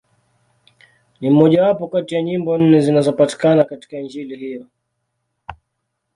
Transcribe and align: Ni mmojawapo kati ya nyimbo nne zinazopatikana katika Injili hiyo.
Ni 1.21 1.29
mmojawapo 1.29 1.87
kati 1.87 2.15
ya 2.15 2.21
nyimbo 2.21 2.57
nne 2.57 2.79
zinazopatikana 2.81 3.63
katika 3.63 3.97
Injili 3.99 4.35
hiyo. 4.37 4.67